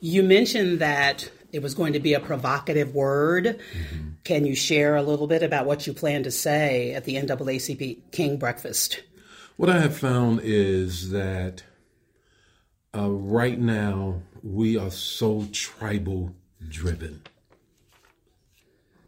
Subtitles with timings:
[0.00, 3.60] You mentioned that it was going to be a provocative word.
[4.24, 8.10] Can you share a little bit about what you plan to say at the NAACP
[8.12, 9.02] King Breakfast?
[9.56, 11.62] What I have found is that
[12.94, 16.34] uh, right now we are so tribal
[16.68, 17.22] driven.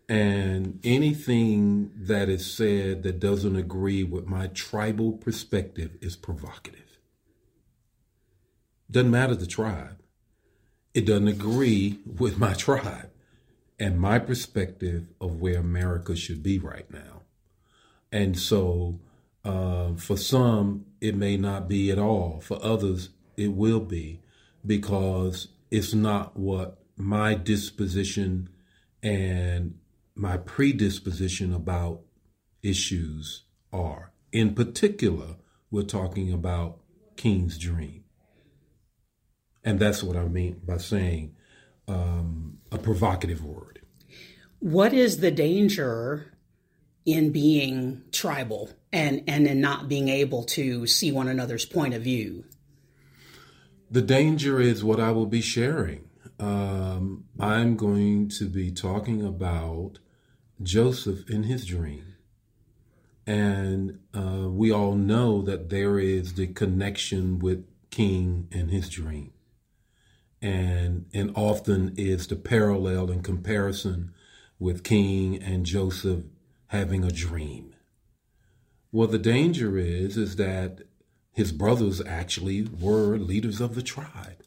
[0.09, 6.99] And anything that is said that doesn't agree with my tribal perspective is provocative.
[8.91, 10.01] Doesn't matter the tribe,
[10.99, 13.09] it doesn't agree with my tribe
[13.79, 17.23] and my perspective of where America should be right now.
[18.11, 18.99] And so,
[19.45, 22.41] uh, for some, it may not be at all.
[22.41, 24.23] For others, it will be
[24.67, 28.49] because it's not what my disposition
[29.01, 29.79] and
[30.17, 32.01] my predisposition about
[32.61, 34.11] issues are.
[34.33, 35.37] In particular,
[35.71, 36.81] we're talking about
[37.17, 38.03] King's Dream.
[39.69, 41.37] And that's what I mean by saying
[41.89, 43.83] um, a provocative word.
[44.61, 46.33] What is the danger
[47.05, 52.01] in being tribal and, and in not being able to see one another's point of
[52.01, 52.47] view?
[53.91, 56.09] The danger is what I will be sharing.
[56.41, 59.99] Um, I'm going to be talking about
[60.63, 62.15] Joseph in his dream.
[63.27, 69.35] And uh, we all know that there is the connection with King and his dream.
[70.41, 74.13] And, and often is the parallel and comparison
[74.59, 76.25] with King and Joseph
[76.69, 77.75] having a dream.
[78.93, 80.83] Well, the danger is, is that
[81.33, 84.43] his brothers actually were leaders of the tribe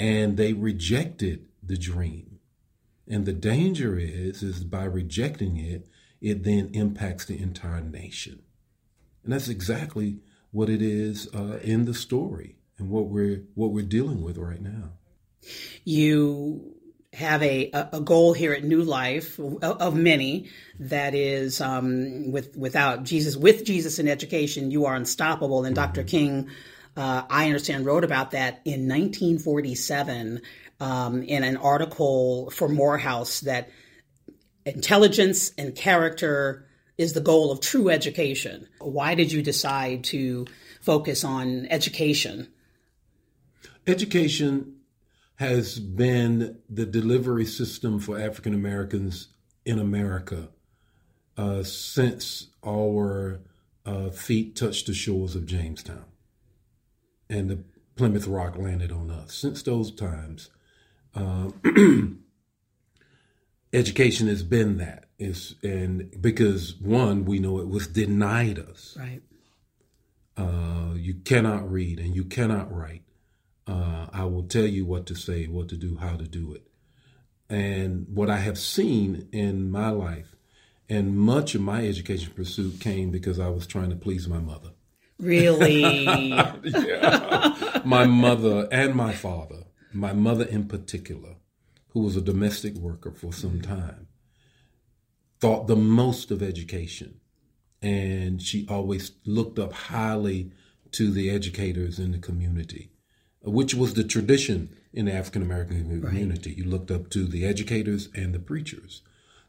[0.00, 2.38] and they rejected the dream.
[3.06, 5.88] And the danger is, is by rejecting it,
[6.22, 8.42] it then impacts the entire nation.
[9.22, 10.20] And that's exactly
[10.52, 14.60] what it is uh, in the story and what we're what we're dealing with right
[14.60, 14.90] now.
[15.84, 16.76] You
[17.12, 20.48] have a, a goal here at New Life of many
[20.78, 26.04] that is um, with without Jesus with Jesus in education you are unstoppable and Dr.
[26.04, 26.48] King
[26.96, 30.40] uh, I understand wrote about that in 1947
[30.78, 33.70] um, in an article for Morehouse that
[34.64, 36.66] intelligence and character
[36.96, 38.68] is the goal of true education.
[38.78, 40.46] Why did you decide to
[40.80, 42.48] focus on education?
[43.86, 44.76] Education
[45.36, 49.28] has been the delivery system for African Americans
[49.64, 50.48] in America
[51.36, 53.40] uh, since our
[53.86, 56.04] uh, feet touched the shores of Jamestown
[57.30, 57.64] and the
[57.96, 59.34] Plymouth Rock landed on us.
[59.34, 60.50] Since those times,
[61.14, 61.50] uh,
[63.72, 65.06] education has been that.
[65.18, 68.96] It's, and because one, we know it was denied us.
[68.98, 69.22] Right.
[70.36, 73.02] Uh, you cannot read and you cannot write.
[73.70, 76.66] Uh, I will tell you what to say, what to do, how to do it.
[77.48, 80.34] And what I have seen in my life,
[80.88, 84.70] and much of my education pursuit came because I was trying to please my mother.
[85.20, 86.04] Really?
[86.04, 87.80] yeah.
[87.84, 91.36] my mother and my father, my mother in particular,
[91.90, 94.08] who was a domestic worker for some time,
[95.38, 97.20] thought the most of education.
[97.80, 100.50] And she always looked up highly
[100.92, 102.90] to the educators in the community,
[103.42, 106.50] which was the tradition in the African American community.
[106.50, 106.58] Right.
[106.58, 109.02] You looked up to the educators and the preachers.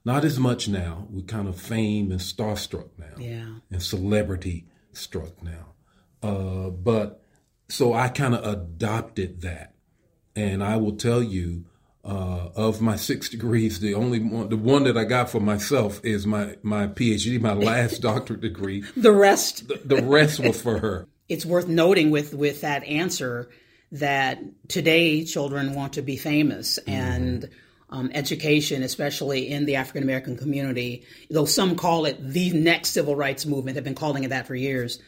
[0.03, 1.07] Not as much now.
[1.09, 3.17] We're kind of fame and starstruck now.
[3.17, 3.45] Yeah.
[3.69, 5.73] And celebrity struck now.
[6.23, 7.23] Uh, but
[7.69, 9.75] so I kind of adopted that.
[10.35, 11.65] And I will tell you,
[12.03, 16.03] uh, of my six degrees, the only one, the one that I got for myself
[16.03, 18.83] is my, my PhD, my last doctorate degree.
[18.97, 21.07] the rest, the, the rest was for her.
[21.29, 23.49] It's worth noting with, with that answer
[23.91, 27.95] that today children want to be famous and mm-hmm.
[27.95, 33.15] um, education, especially in the African American community, though some call it the next civil
[33.15, 34.99] rights movement, have been calling it that for years.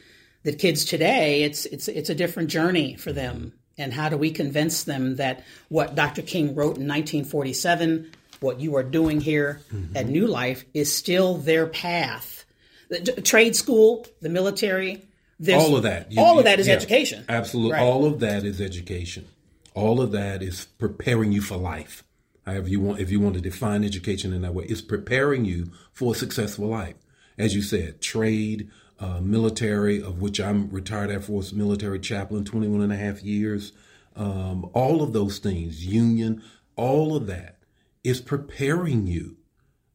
[0.44, 3.54] That kids today, it's it's it's a different journey for them.
[3.78, 6.22] And how do we convince them that what Dr.
[6.22, 9.98] King wrote in 1947, what you are doing here mm-hmm.
[9.98, 12.46] at New Life, is still their path?
[12.90, 15.08] The trade school, the military,
[15.54, 16.12] all of that.
[16.12, 17.26] You, all of that is yeah, education.
[17.28, 17.74] Absolutely.
[17.74, 17.82] Right.
[17.82, 19.28] All of that is education.
[19.74, 22.04] All of that is preparing you for life.
[22.46, 25.72] However you want, if you want to define education in that way, it's preparing you
[25.92, 26.96] for a successful life.
[27.38, 28.70] As you said, trade,
[29.00, 33.72] uh, military, of which I'm retired Air Force military chaplain, 21 and a half years.
[34.16, 36.44] Um, all of those things, union,
[36.76, 37.58] all of that
[38.04, 39.38] is preparing you,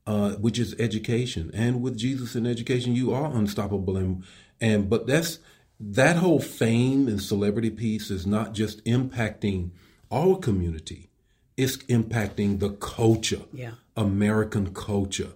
[0.08, 1.50] uh, which is education.
[1.52, 3.98] And with Jesus in education, you are unstoppable.
[3.98, 4.24] And,
[4.58, 5.38] and but that's
[5.78, 9.70] that whole fame and celebrity piece is not just impacting
[10.10, 11.10] our community;
[11.58, 13.72] it's impacting the culture, yeah.
[13.98, 15.32] American culture.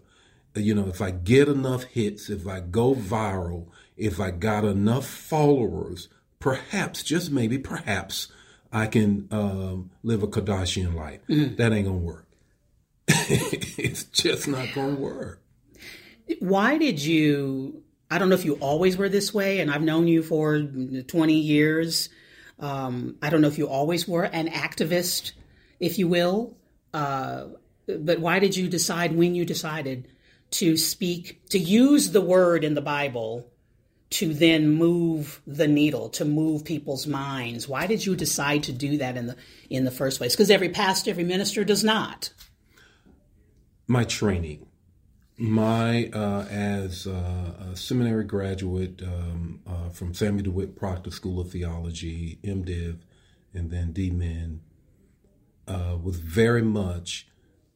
[0.54, 3.66] You know, if I get enough hits, if I go viral,
[3.98, 6.08] if I got enough followers,
[6.40, 8.28] perhaps, just maybe, perhaps,
[8.72, 11.20] I can um, live a Kardashian life.
[11.28, 11.56] Mm-hmm.
[11.56, 12.26] That ain't gonna work.
[13.08, 15.42] it's just not gonna work.
[16.38, 17.82] Why did you?
[18.10, 21.34] I don't know if you always were this way, and I've known you for 20
[21.34, 22.10] years.
[22.58, 25.32] Um, I don't know if you always were an activist,
[25.80, 26.56] if you will.
[26.92, 27.46] Uh,
[27.86, 30.08] but why did you decide when you decided
[30.52, 33.48] to speak, to use the word in the Bible
[34.10, 37.66] to then move the needle, to move people's minds?
[37.66, 39.36] Why did you decide to do that in the
[39.70, 40.34] in the first place?
[40.34, 42.30] Because every pastor, every minister does not.
[43.86, 44.66] My training,
[45.36, 51.50] my uh, as uh, a seminary graduate um, uh, from Samuel DeWitt Proctor School of
[51.50, 52.98] Theology, MDiv,
[53.52, 54.60] and then DMin,
[55.66, 57.26] uh, was very much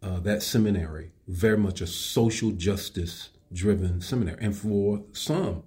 [0.02, 5.64] uh, that seminary, very much a social justice driven seminary, and for some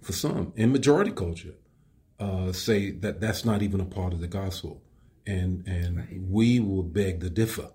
[0.00, 1.54] for some in majority culture
[2.20, 4.82] uh, say that that's not even a part of the gospel.
[5.26, 6.20] And and right.
[6.28, 7.70] we will beg to differ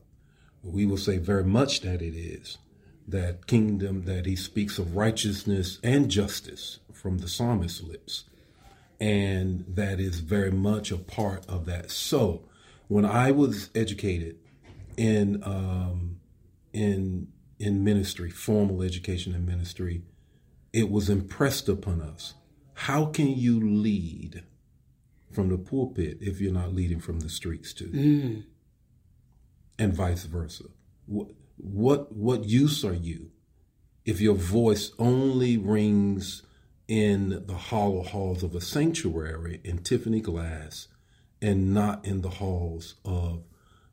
[0.64, 2.58] we will say very much that it is
[3.08, 8.26] that kingdom that he speaks of righteousness and justice from the psalmist's lips
[9.00, 12.44] and that is very much a part of that so
[12.88, 14.38] when i was educated
[14.98, 16.20] in um,
[16.74, 17.28] in
[17.58, 20.04] in ministry formal education and ministry
[20.74, 22.36] it was impressed upon us.
[22.74, 24.44] How can you lead
[25.32, 27.90] from the pulpit if you're not leading from the streets too?
[27.90, 28.44] Mm.
[29.80, 30.66] And vice versa.
[31.06, 33.32] What, what, what use are you
[34.06, 36.44] if your voice only rings
[36.88, 40.90] in the hollow halls of a sanctuary in Tiffany glass
[41.42, 43.44] and not in the halls of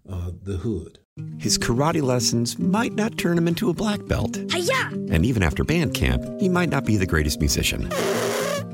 [0.09, 0.99] uh, the hood?
[1.39, 4.39] His karate lessons might not turn him into a black belt.
[4.51, 4.89] Hi-ya!
[5.11, 7.89] And even after band camp, he might not be the greatest musician.